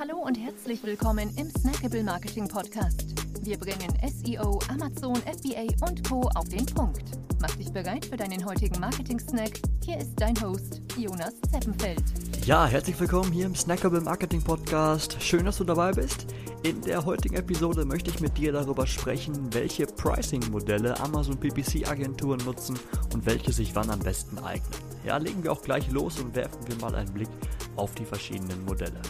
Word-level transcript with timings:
Hallo 0.00 0.16
und 0.16 0.34
herzlich 0.38 0.82
willkommen 0.82 1.28
im 1.36 1.50
Snackable 1.50 2.02
Marketing 2.02 2.48
Podcast. 2.48 3.04
Wir 3.42 3.58
bringen 3.58 3.92
SEO, 4.08 4.58
Amazon, 4.70 5.16
FBA 5.16 5.66
und 5.86 6.08
Co. 6.08 6.22
auf 6.36 6.48
den 6.48 6.64
Punkt. 6.64 7.02
Mach 7.38 7.54
dich 7.56 7.70
bereit 7.70 8.06
für 8.06 8.16
deinen 8.16 8.42
heutigen 8.46 8.80
Marketing-Snack. 8.80 9.60
Hier 9.84 9.98
ist 9.98 10.14
dein 10.16 10.40
Host, 10.40 10.80
Jonas 10.96 11.34
Zeppenfeld. 11.52 12.02
Ja, 12.46 12.64
herzlich 12.64 12.98
willkommen 12.98 13.30
hier 13.30 13.44
im 13.44 13.54
Snackable 13.54 14.00
Marketing 14.00 14.42
Podcast. 14.42 15.22
Schön, 15.22 15.44
dass 15.44 15.58
du 15.58 15.64
dabei 15.64 15.92
bist. 15.92 16.28
In 16.62 16.80
der 16.80 17.04
heutigen 17.04 17.36
Episode 17.36 17.84
möchte 17.84 18.10
ich 18.10 18.20
mit 18.20 18.38
dir 18.38 18.52
darüber 18.52 18.86
sprechen, 18.86 19.52
welche 19.52 19.84
Pricing-Modelle 19.84 20.98
Amazon 21.00 21.38
PPC-Agenturen 21.38 22.42
nutzen 22.46 22.78
und 23.12 23.26
welche 23.26 23.52
sich 23.52 23.74
wann 23.74 23.90
am 23.90 24.00
besten 24.00 24.38
eignen. 24.38 24.80
Ja, 25.04 25.18
legen 25.18 25.42
wir 25.42 25.52
auch 25.52 25.60
gleich 25.60 25.90
los 25.90 26.18
und 26.20 26.34
werfen 26.34 26.66
wir 26.66 26.76
mal 26.76 26.94
einen 26.94 27.12
Blick 27.12 27.28
auf 27.76 27.94
die 27.94 28.06
verschiedenen 28.06 28.64
Modelle. 28.64 29.02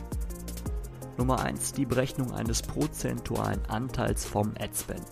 Nummer 1.21 1.45
1, 1.45 1.75
die 1.75 1.85
Berechnung 1.85 2.33
eines 2.33 2.63
prozentualen 2.63 3.63
Anteils 3.67 4.25
vom 4.25 4.55
Adspend. 4.59 5.05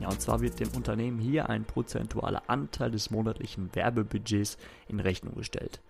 Ja, 0.00 0.08
und 0.08 0.20
zwar 0.20 0.40
wird 0.40 0.58
dem 0.58 0.70
Unternehmen 0.70 1.20
hier 1.20 1.48
ein 1.48 1.64
prozentualer 1.64 2.42
Anteil 2.48 2.90
des 2.90 3.12
monatlichen 3.12 3.72
Werbebudgets 3.72 4.58
in 4.88 4.98
Rechnung 4.98 5.36
gestellt. 5.36 5.80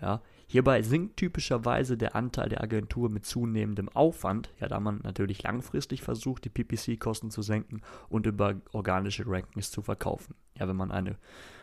Ja, 0.00 0.22
hierbei 0.46 0.82
sinkt 0.82 1.16
typischerweise 1.16 1.96
der 1.96 2.14
Anteil 2.14 2.48
der 2.48 2.62
Agentur 2.62 3.10
mit 3.10 3.26
zunehmendem 3.26 3.88
Aufwand, 3.88 4.50
ja, 4.60 4.68
da 4.68 4.78
man 4.78 5.00
natürlich 5.02 5.42
langfristig 5.42 6.02
versucht, 6.02 6.44
die 6.44 6.50
PPC-Kosten 6.50 7.30
zu 7.30 7.42
senken 7.42 7.80
und 8.08 8.26
über 8.26 8.54
organische 8.72 9.24
Rankings 9.26 9.72
zu 9.72 9.82
verkaufen. 9.82 10.34
Ja, 10.56 10.68
wenn 10.68 10.76
man 10.76 10.92
eine 10.92 11.16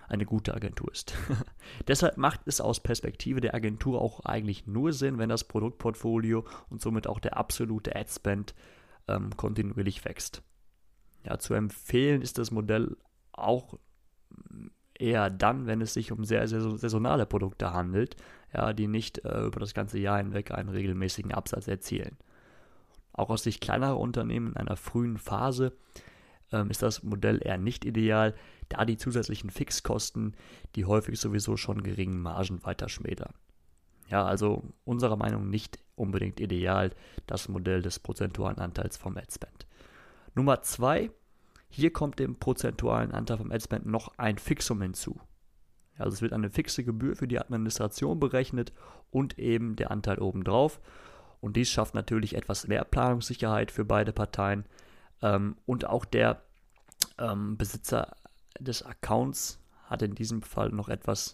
eine 0.08 0.26
gute 0.26 0.54
Agentur 0.54 0.92
ist. 0.92 1.16
Deshalb 1.88 2.18
macht 2.18 2.42
es 2.46 2.62
aus 2.62 2.80
Perspektive 2.80 3.42
der 3.42 3.56
Agentur 3.56 4.02
auch 4.02 4.22
eigentlich 4.22 4.68
nur 4.68 4.94
Sinn, 4.94 5.18
wenn 5.18 5.30
das 5.30 5.46
Produktportfolio 5.46 6.46
und 6.70 6.82
somit 6.82 7.08
auch 7.08 7.20
der 7.20 7.38
absolute 7.38 7.96
Ad-Spend 7.96 8.54
ähm, 9.08 9.36
kontinuierlich 9.36 10.06
wächst. 10.06 10.44
Ja, 11.24 11.40
zu 11.40 11.54
empfehlen 11.54 12.22
ist 12.22 12.38
das 12.38 12.52
Modell 12.52 12.98
auch 13.32 13.78
eher 15.00 15.30
dann, 15.30 15.68
wenn 15.68 15.82
es 15.82 15.94
sich 15.94 16.12
um 16.12 16.26
sehr, 16.26 16.48
sehr 16.48 16.62
saisonale 16.78 17.26
Produkte 17.26 17.74
handelt, 17.74 18.16
ja, 18.54 18.74
die 18.74 18.88
nicht 18.88 19.24
äh, 19.26 19.46
über 19.46 19.60
das 19.60 19.74
ganze 19.74 20.00
Jahr 20.00 20.18
hinweg 20.18 20.52
einen 20.52 20.70
regelmäßigen 20.70 21.34
Absatz 21.34 21.68
erzielen. 21.68 22.18
Auch 23.14 23.30
aus 23.30 23.44
Sicht 23.44 23.62
kleinerer 23.62 24.00
Unternehmen 24.00 24.48
in 24.48 24.58
einer 24.58 24.76
frühen 24.76 25.18
Phase 25.18 25.74
ähm, 26.52 26.70
ist 26.70 26.82
das 26.82 27.04
Modell 27.04 27.40
eher 27.42 27.58
nicht 27.58 27.86
ideal, 27.86 28.34
da 28.70 28.86
die 28.86 28.98
zusätzlichen 28.98 29.50
Fixkosten 29.50 30.36
die 30.76 30.86
häufig 30.86 31.20
sowieso 31.20 31.58
schon 31.58 31.84
geringen 31.84 32.22
Margen 32.22 32.64
weiter 32.64 32.90
schmälern. 32.90 33.34
Ja, 34.10 34.26
also 34.26 34.64
unserer 34.84 35.16
Meinung 35.16 35.50
nicht 35.50 35.80
unbedingt 35.96 36.40
ideal, 36.40 36.92
das 37.26 37.50
Modell 37.50 37.82
des 37.82 38.00
prozentualen 38.00 38.60
Anteils 38.60 38.98
vom 38.98 39.18
Adspend. 39.18 39.66
Nummer 40.36 40.62
zwei, 40.62 41.10
hier 41.70 41.92
kommt 41.92 42.20
dem 42.20 42.36
prozentualen 42.36 43.12
Anteil 43.12 43.38
vom 43.38 43.52
Adspend 43.52 43.86
noch 43.86 44.18
ein 44.18 44.38
Fixum 44.38 44.82
hinzu. 44.82 45.20
Also 45.98 46.16
es 46.16 46.22
wird 46.22 46.34
eine 46.34 46.50
fixe 46.50 46.84
Gebühr 46.84 47.16
für 47.16 47.28
die 47.28 47.40
Administration 47.40 48.20
berechnet 48.20 48.74
und 49.12 49.40
eben 49.40 49.76
der 49.76 49.92
Anteil 49.92 50.20
obendrauf. 50.20 50.80
Und 51.40 51.56
dies 51.56 51.70
schafft 51.70 51.94
natürlich 51.94 52.36
etwas 52.36 52.68
mehr 52.68 52.84
Planungssicherheit 52.84 53.72
für 53.72 53.86
beide 53.86 54.12
Parteien. 54.12 54.66
Ähm, 55.22 55.58
und 55.66 55.86
auch 55.86 56.06
der 56.06 56.42
ähm, 57.18 57.58
Besitzer 57.58 58.16
des 58.60 58.84
Accounts 58.84 59.62
hat 59.84 60.02
in 60.02 60.16
diesem 60.16 60.42
Fall 60.42 60.70
noch 60.70 60.90
etwas, 60.90 61.34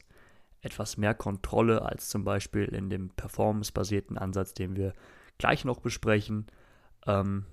etwas 0.62 0.98
mehr 0.98 1.14
Kontrolle 1.14 1.82
als 1.84 2.09
zum 2.09 2.24
Beispiel 2.24 2.66
in 2.66 2.90
dem 2.90 3.09
performance-basierten 3.09 4.18
Ansatz, 4.18 4.54
den 4.54 4.76
wir 4.76 4.94
gleich 5.38 5.66
noch 5.66 5.80
besprechen. 5.80 6.48
Ähm, 7.08 7.46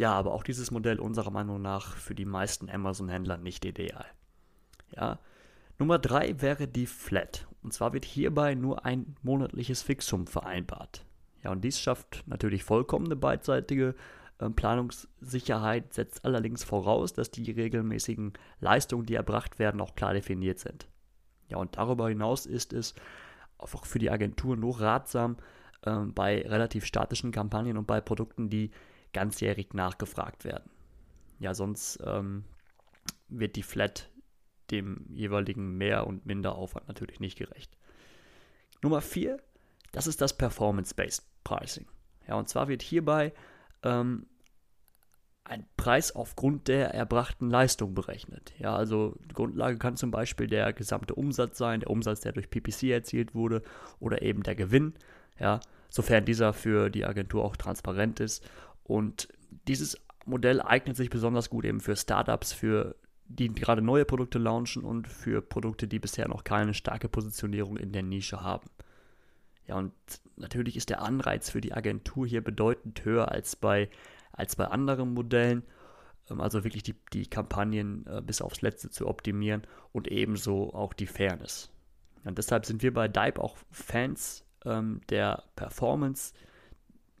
ja, 0.00 0.14
aber 0.14 0.32
auch 0.32 0.42
dieses 0.42 0.70
Modell 0.70 0.98
unserer 0.98 1.30
Meinung 1.30 1.60
nach 1.60 1.94
für 1.94 2.14
die 2.14 2.24
meisten 2.24 2.70
Amazon-Händler 2.70 3.36
nicht 3.36 3.66
ideal. 3.66 4.06
Ja. 4.96 5.18
Nummer 5.78 5.98
drei 5.98 6.40
wäre 6.40 6.66
die 6.66 6.86
Flat. 6.86 7.46
Und 7.62 7.74
zwar 7.74 7.92
wird 7.92 8.06
hierbei 8.06 8.54
nur 8.54 8.86
ein 8.86 9.14
monatliches 9.22 9.82
Fixum 9.82 10.26
vereinbart. 10.26 11.04
Ja, 11.42 11.50
und 11.50 11.62
dies 11.62 11.78
schafft 11.78 12.24
natürlich 12.26 12.64
vollkommene 12.64 13.14
beidseitige 13.14 13.94
ähm, 14.40 14.54
Planungssicherheit 14.54 15.92
setzt 15.92 16.24
allerdings 16.24 16.64
voraus, 16.64 17.12
dass 17.12 17.30
die 17.30 17.50
regelmäßigen 17.50 18.32
Leistungen, 18.60 19.04
die 19.04 19.16
erbracht 19.16 19.58
werden, 19.58 19.82
auch 19.82 19.96
klar 19.96 20.14
definiert 20.14 20.60
sind. 20.60 20.88
Ja, 21.50 21.58
und 21.58 21.76
darüber 21.76 22.08
hinaus 22.08 22.46
ist 22.46 22.72
es 22.72 22.94
auch 23.58 23.84
für 23.84 23.98
die 23.98 24.10
Agentur 24.10 24.56
nur 24.56 24.80
ratsam, 24.80 25.36
ähm, 25.84 26.14
bei 26.14 26.40
relativ 26.40 26.86
statischen 26.86 27.32
Kampagnen 27.32 27.76
und 27.76 27.86
bei 27.86 28.00
Produkten, 28.00 28.48
die 28.48 28.70
ganzjährig 29.12 29.74
nachgefragt 29.74 30.44
werden. 30.44 30.70
Ja, 31.38 31.54
sonst 31.54 31.98
ähm, 32.04 32.44
wird 33.28 33.56
die 33.56 33.62
Flat 33.62 34.10
dem 34.70 35.06
jeweiligen 35.10 35.76
Mehr- 35.76 36.06
und 36.06 36.26
Minderaufwand 36.26 36.88
natürlich 36.88 37.20
nicht 37.20 37.38
gerecht. 37.38 37.76
Nummer 38.82 39.00
4, 39.00 39.38
das 39.92 40.06
ist 40.06 40.20
das 40.20 40.36
Performance-Based 40.36 41.24
Pricing. 41.44 41.86
Ja, 42.28 42.36
und 42.36 42.48
zwar 42.48 42.68
wird 42.68 42.82
hierbei 42.82 43.32
ähm, 43.82 44.26
ein 45.44 45.66
Preis 45.76 46.14
aufgrund 46.14 46.68
der 46.68 46.94
erbrachten 46.94 47.50
Leistung 47.50 47.94
berechnet. 47.94 48.52
Ja, 48.58 48.76
also 48.76 49.16
die 49.28 49.34
Grundlage 49.34 49.78
kann 49.78 49.96
zum 49.96 50.10
Beispiel 50.10 50.46
der 50.46 50.72
gesamte 50.72 51.14
Umsatz 51.14 51.58
sein, 51.58 51.80
der 51.80 51.90
Umsatz, 51.90 52.20
der 52.20 52.32
durch 52.32 52.50
PPC 52.50 52.84
erzielt 52.84 53.34
wurde, 53.34 53.62
oder 53.98 54.22
eben 54.22 54.42
der 54.42 54.54
Gewinn, 54.54 54.94
ja, 55.38 55.60
sofern 55.88 56.24
dieser 56.24 56.52
für 56.52 56.88
die 56.88 57.04
Agentur 57.04 57.44
auch 57.44 57.56
transparent 57.56 58.20
ist. 58.20 58.48
Und 58.90 59.28
dieses 59.68 59.96
Modell 60.24 60.60
eignet 60.60 60.96
sich 60.96 61.10
besonders 61.10 61.48
gut 61.48 61.64
eben 61.64 61.78
für 61.78 61.94
Startups, 61.94 62.52
für 62.52 62.96
die 63.26 63.48
gerade 63.54 63.82
neue 63.82 64.04
Produkte 64.04 64.40
launchen 64.40 64.82
und 64.82 65.06
für 65.06 65.40
Produkte, 65.42 65.86
die 65.86 66.00
bisher 66.00 66.26
noch 66.26 66.42
keine 66.42 66.74
starke 66.74 67.08
Positionierung 67.08 67.76
in 67.76 67.92
der 67.92 68.02
Nische 68.02 68.42
haben. 68.42 68.68
Ja, 69.68 69.76
und 69.76 69.92
natürlich 70.34 70.76
ist 70.76 70.90
der 70.90 71.02
Anreiz 71.02 71.50
für 71.50 71.60
die 71.60 71.72
Agentur 71.72 72.26
hier 72.26 72.42
bedeutend 72.42 73.04
höher 73.04 73.30
als 73.30 73.54
bei, 73.54 73.88
als 74.32 74.56
bei 74.56 74.64
anderen 74.64 75.14
Modellen. 75.14 75.62
Ähm, 76.28 76.40
also 76.40 76.64
wirklich 76.64 76.82
die, 76.82 76.96
die 77.12 77.28
Kampagnen 77.28 78.04
äh, 78.08 78.20
bis 78.20 78.42
aufs 78.42 78.60
Letzte 78.60 78.90
zu 78.90 79.06
optimieren 79.06 79.62
und 79.92 80.08
ebenso 80.08 80.74
auch 80.74 80.94
die 80.94 81.06
Fairness. 81.06 81.70
Und 82.24 82.38
deshalb 82.38 82.66
sind 82.66 82.82
wir 82.82 82.92
bei 82.92 83.06
Dive 83.06 83.40
auch 83.40 83.56
Fans 83.70 84.44
ähm, 84.64 85.00
der 85.10 85.44
Performance 85.54 86.34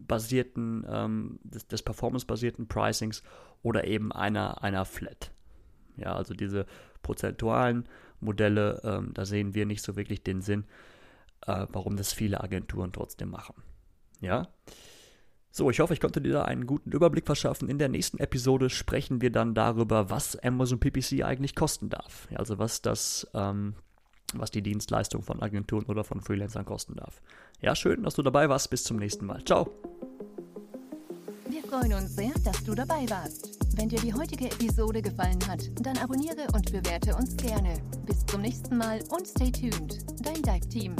basierten, 0.06 0.84
ähm, 0.88 1.38
des, 1.42 1.66
des 1.68 1.82
performance-basierten 1.82 2.68
Pricings 2.68 3.22
oder 3.62 3.84
eben 3.86 4.12
einer, 4.12 4.62
einer 4.62 4.84
Flat. 4.84 5.32
Ja, 5.96 6.14
also 6.14 6.34
diese 6.34 6.66
prozentualen 7.02 7.86
Modelle, 8.20 8.80
ähm, 8.84 9.12
da 9.14 9.24
sehen 9.24 9.54
wir 9.54 9.66
nicht 9.66 9.82
so 9.82 9.96
wirklich 9.96 10.22
den 10.22 10.40
Sinn, 10.40 10.64
äh, 11.46 11.66
warum 11.70 11.96
das 11.96 12.12
viele 12.12 12.42
Agenturen 12.42 12.92
trotzdem 12.92 13.30
machen. 13.30 13.54
Ja. 14.20 14.48
So, 15.52 15.68
ich 15.68 15.80
hoffe, 15.80 15.94
ich 15.94 16.00
konnte 16.00 16.20
dir 16.20 16.32
da 16.32 16.42
einen 16.42 16.66
guten 16.66 16.92
Überblick 16.92 17.26
verschaffen. 17.26 17.68
In 17.68 17.78
der 17.78 17.88
nächsten 17.88 18.18
Episode 18.18 18.70
sprechen 18.70 19.20
wir 19.20 19.32
dann 19.32 19.54
darüber, 19.54 20.08
was 20.08 20.36
Amazon 20.36 20.78
PPC 20.78 21.24
eigentlich 21.24 21.56
kosten 21.56 21.88
darf. 21.88 22.28
Also 22.34 22.58
was 22.58 22.82
das, 22.82 23.28
ähm, 23.34 23.74
was 24.34 24.50
die 24.50 24.62
Dienstleistung 24.62 25.22
von 25.22 25.42
Agenturen 25.42 25.84
oder 25.86 26.04
von 26.04 26.20
Freelancern 26.20 26.64
kosten 26.64 26.96
darf. 26.96 27.20
Ja, 27.60 27.74
schön, 27.74 28.02
dass 28.02 28.14
du 28.14 28.22
dabei 28.22 28.48
warst. 28.48 28.70
Bis 28.70 28.84
zum 28.84 28.96
nächsten 28.96 29.26
Mal. 29.26 29.44
Ciao. 29.44 29.70
Wir 31.48 31.62
freuen 31.62 31.92
uns 31.94 32.14
sehr, 32.14 32.32
dass 32.44 32.62
du 32.64 32.74
dabei 32.74 33.08
warst. 33.08 33.58
Wenn 33.76 33.88
dir 33.88 34.00
die 34.00 34.14
heutige 34.14 34.46
Episode 34.46 35.02
gefallen 35.02 35.38
hat, 35.48 35.62
dann 35.80 35.96
abonniere 35.98 36.46
und 36.52 36.70
bewerte 36.70 37.14
uns 37.16 37.36
gerne. 37.36 37.74
Bis 38.06 38.24
zum 38.26 38.42
nächsten 38.42 38.76
Mal 38.76 39.00
und 39.10 39.26
stay 39.26 39.50
tuned. 39.50 39.98
Dein 40.24 40.42
Dive 40.42 40.68
Team. 40.68 40.96